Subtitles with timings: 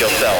[0.00, 0.38] yourself.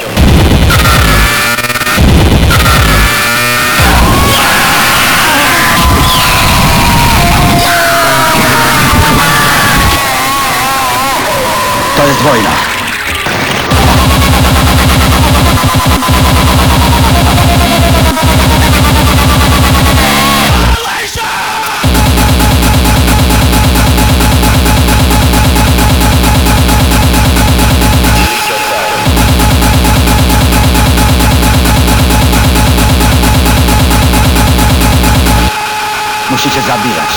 [11.97, 12.78] To jest wojna.
[36.45, 37.08] musi be zabijać.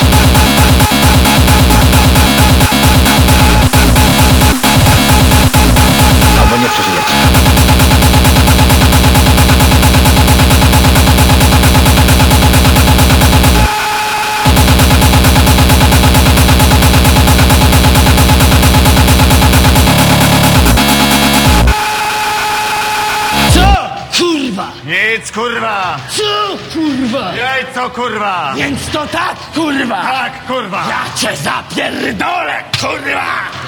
[31.21, 33.25] cię zapierdolę, kurwa!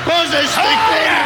[0.08, 1.23] Możesz ty, kurwa!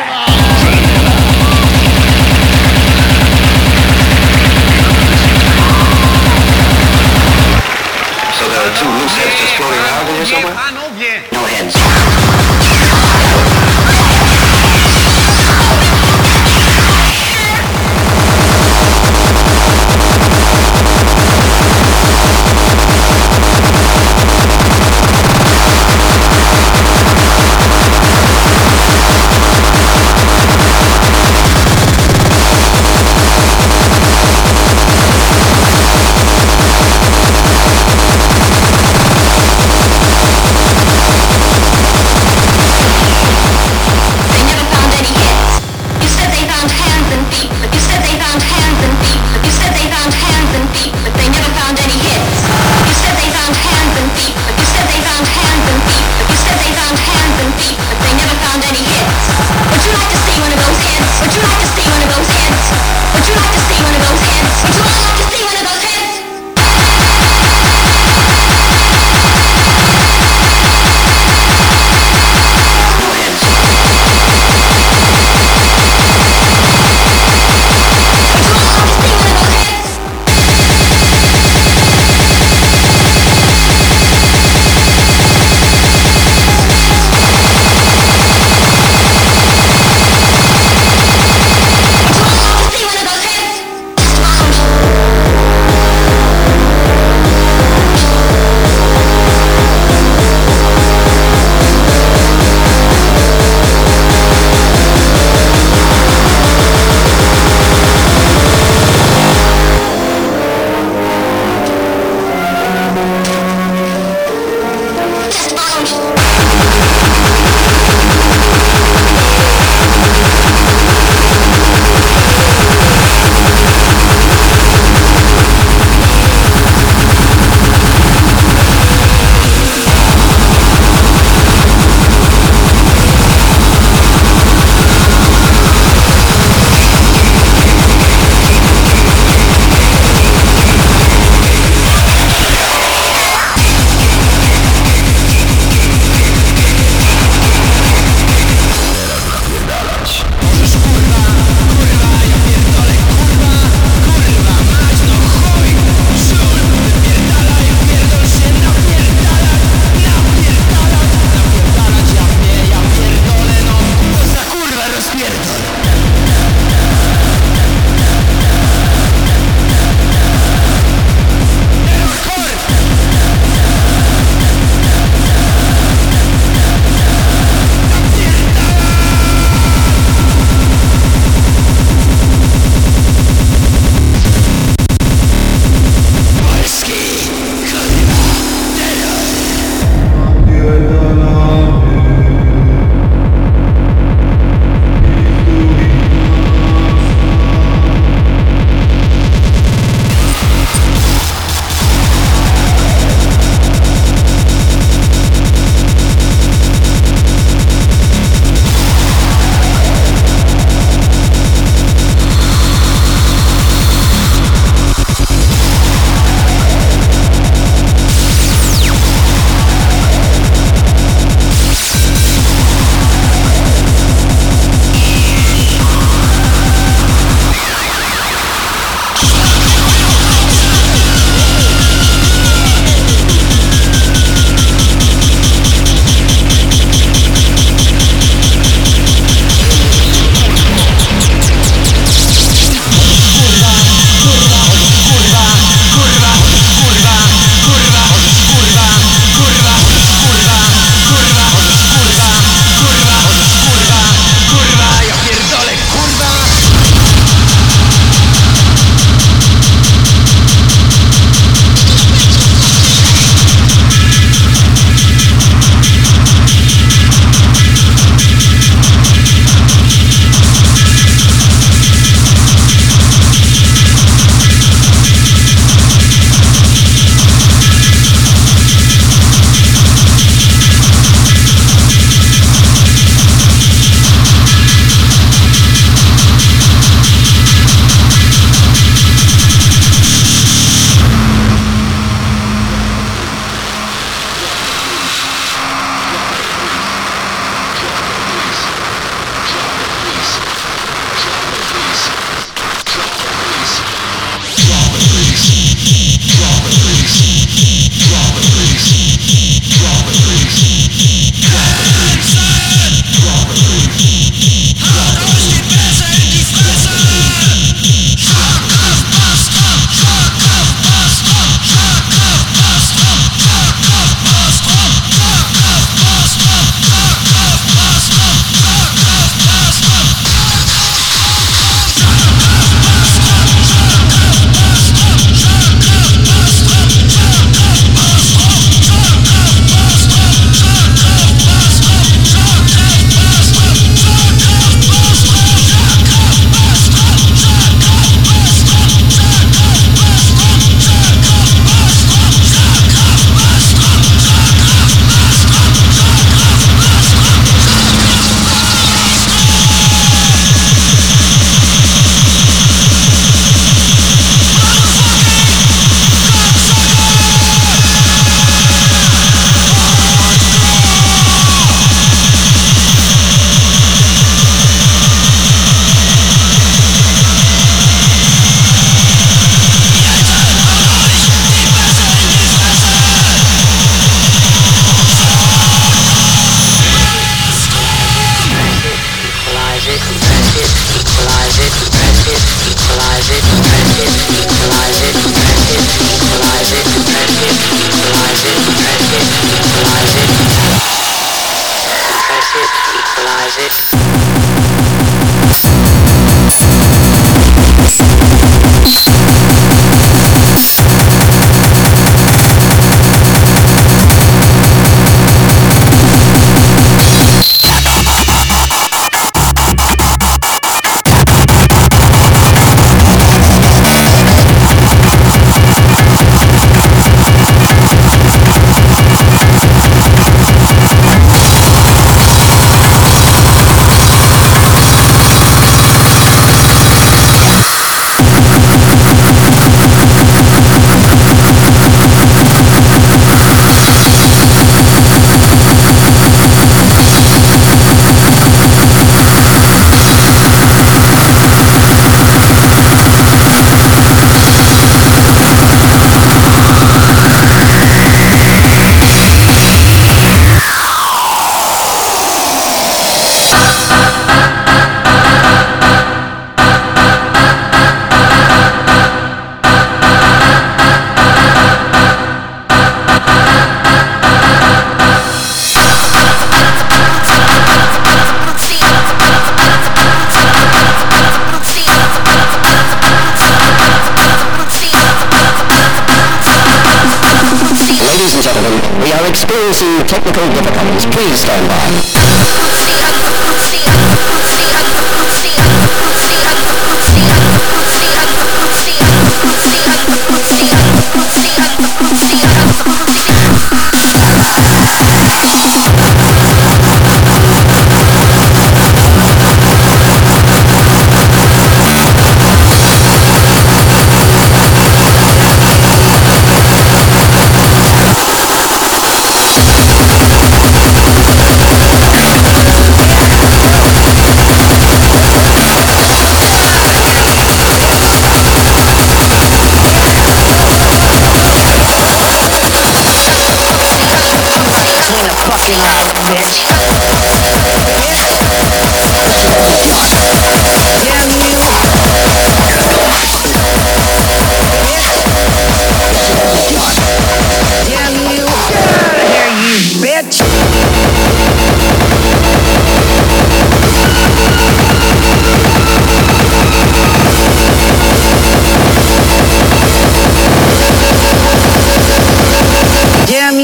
[550.23, 550.47] Shoot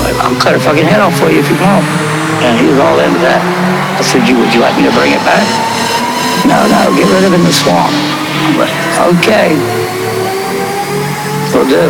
[0.00, 1.99] like, I'll cut her fucking head off for you if you want.
[2.50, 3.38] And he was all into that.
[3.94, 5.46] I said, you, would you like me to bring it back?
[6.50, 7.94] No, no, get rid of it in the swamp.
[8.58, 8.74] Like,
[9.14, 9.54] okay.
[11.54, 11.86] Will do.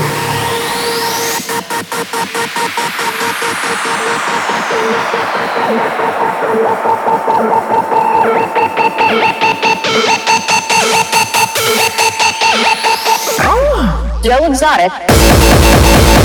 [13.49, 16.20] Oh, Joe Exotic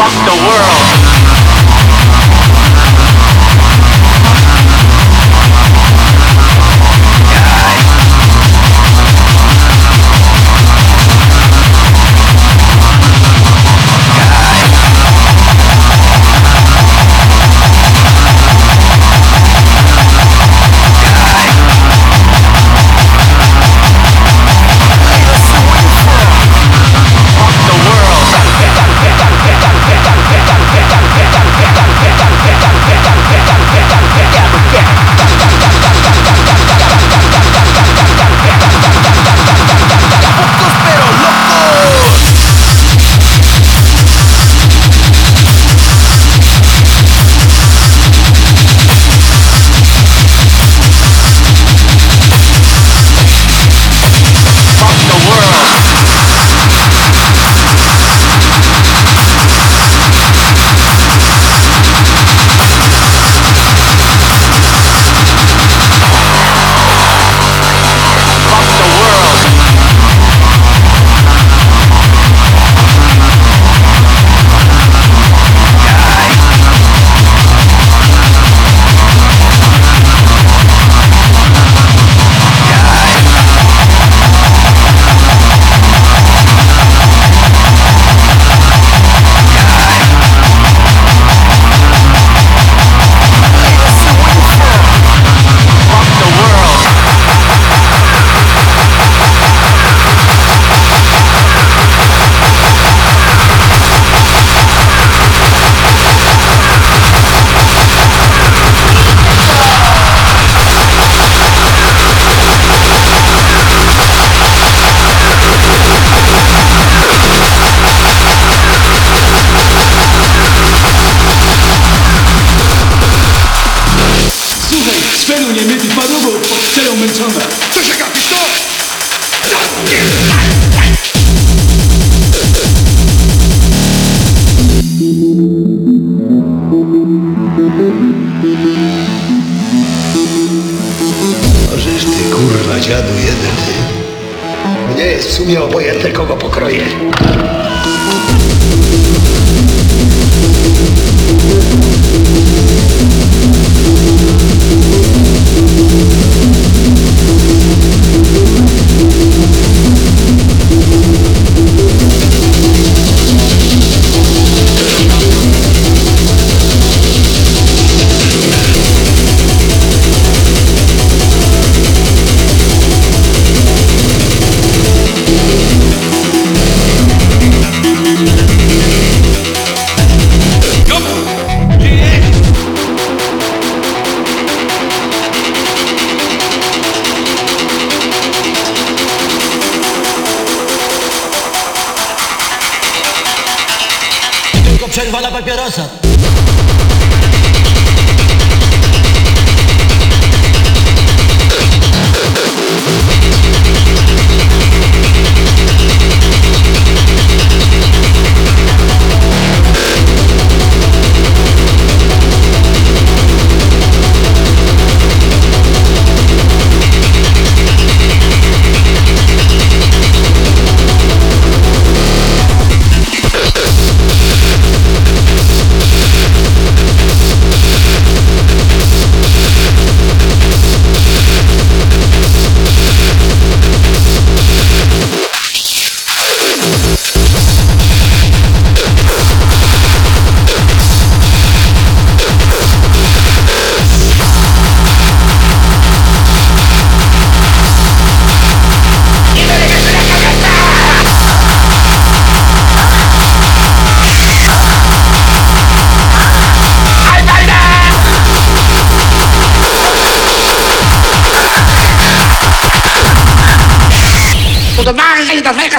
[0.00, 0.29] no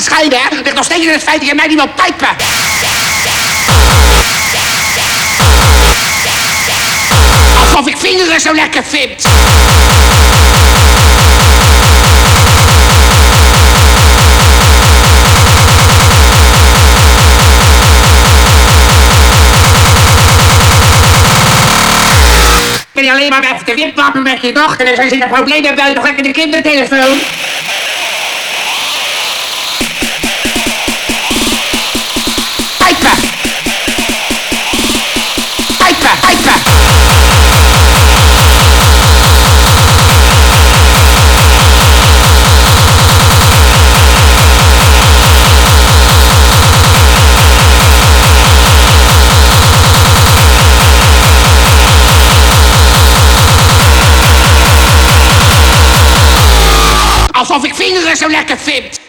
[0.04, 2.28] gescheiden, hè, ligt nog steeds in het feit dat je mij niet wil pijpen.
[7.60, 9.26] Alsof ik vingeren zo lekker vind.
[23.12, 26.32] Alleen maar even te wipwappen met je dochter en zijn er problemen buiten lekker de
[26.32, 27.20] kindertelefoon.
[57.42, 59.01] Alsof ik vingeren zo lekker vind.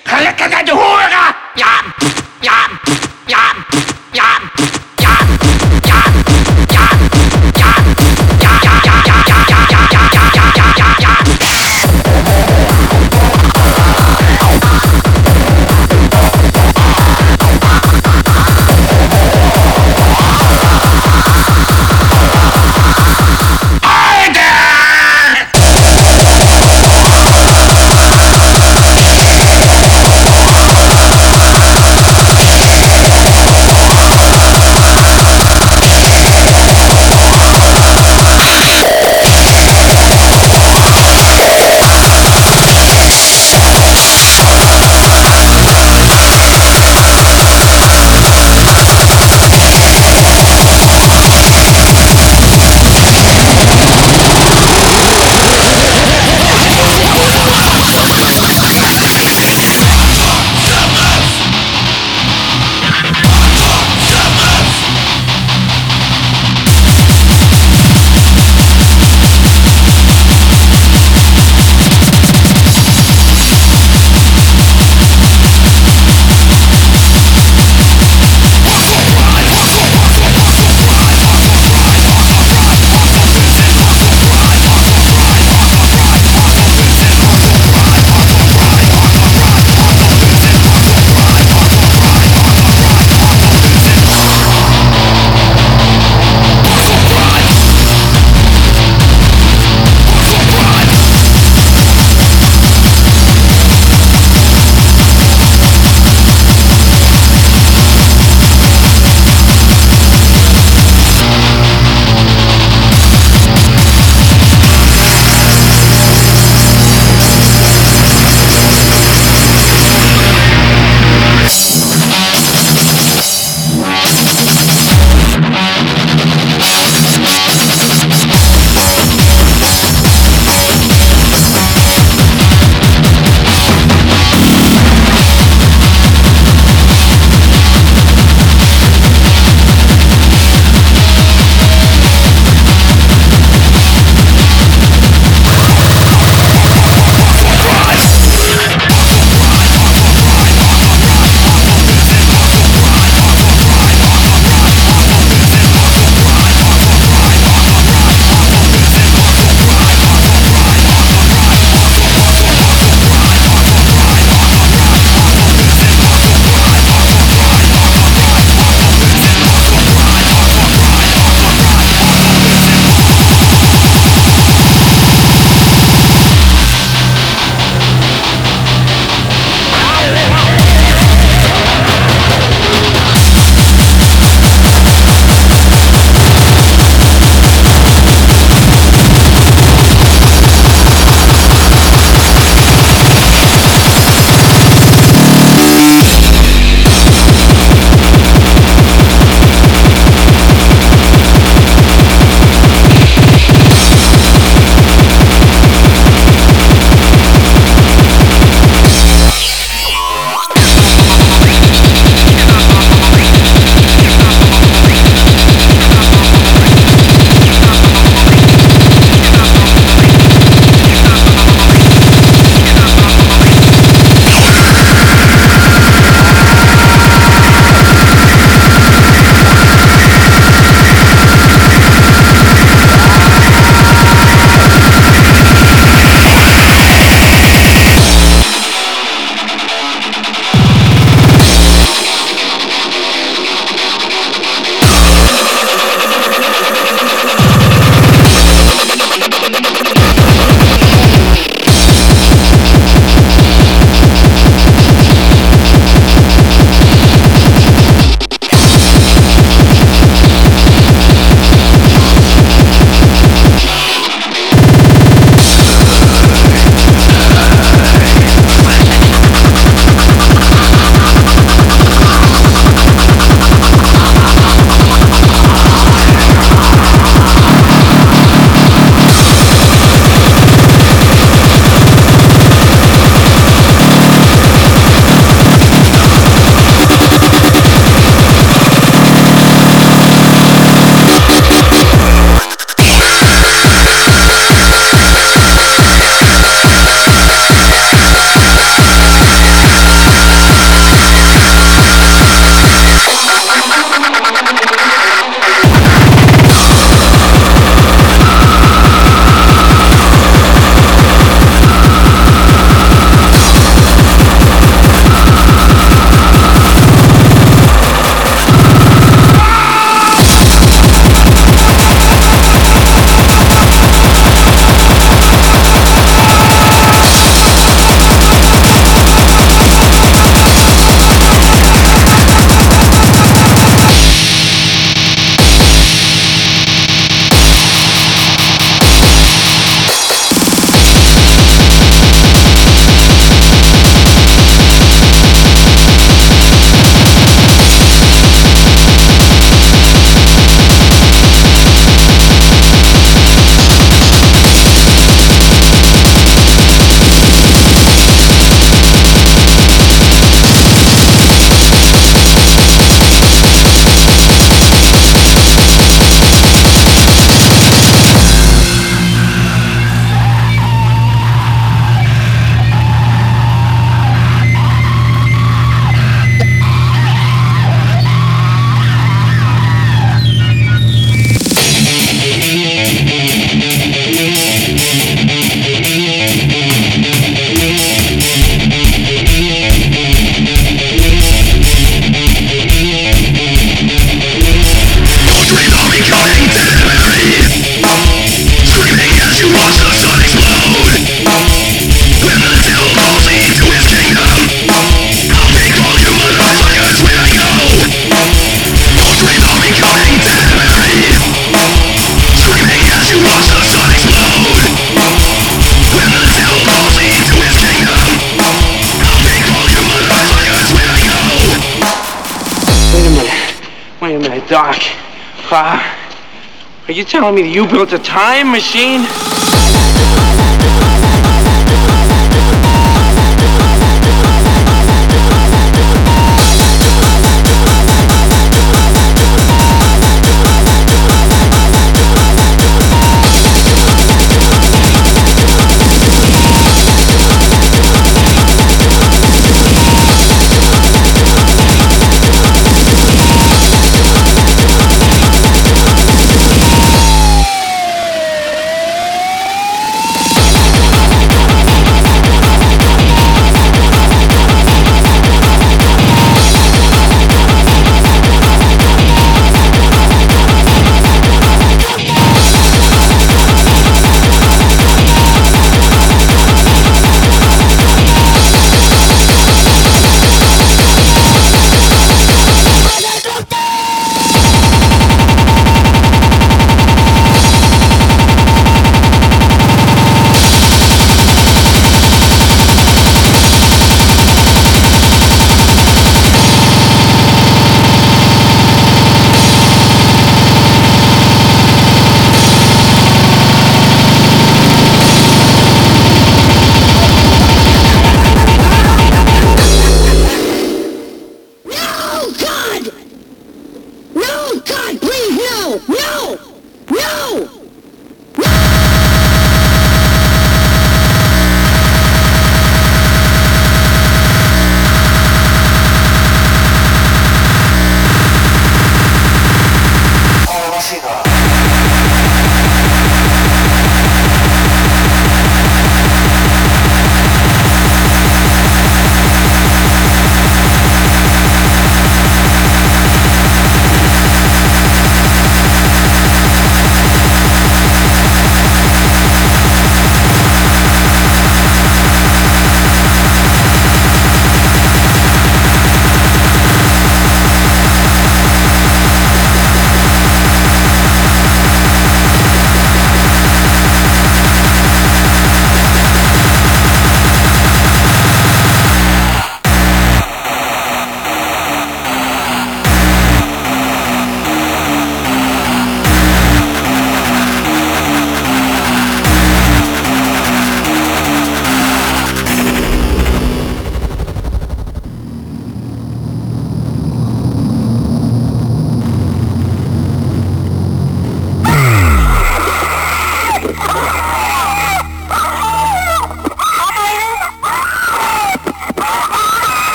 [425.54, 429.02] Are you telling me you built a time machine?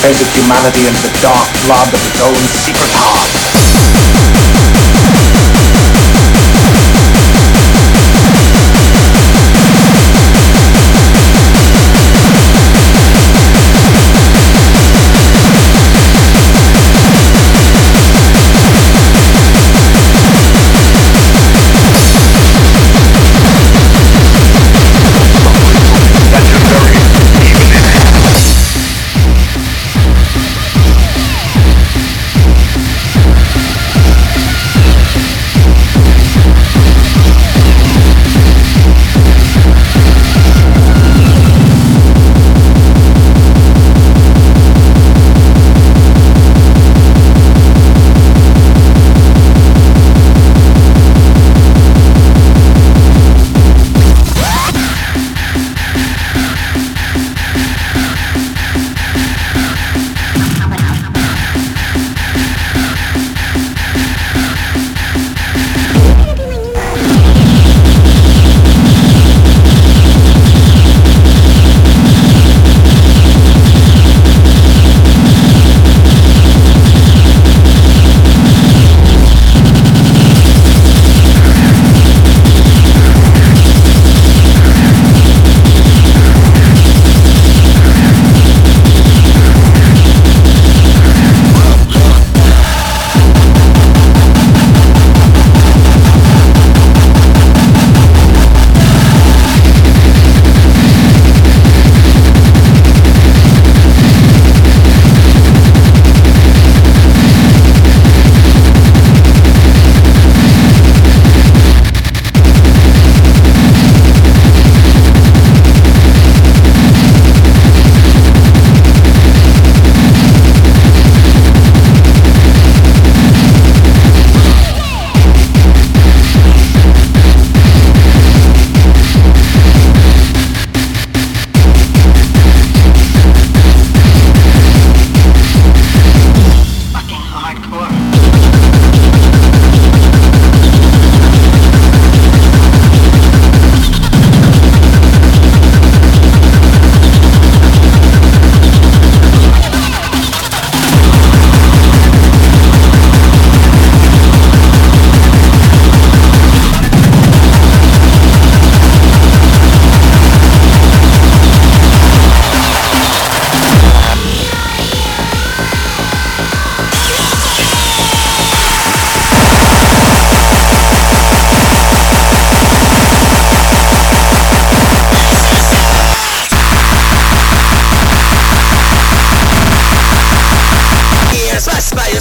[0.00, 3.39] fate of humanity and the dark blood of its own secret heart.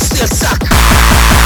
[0.10, 1.39] still suck.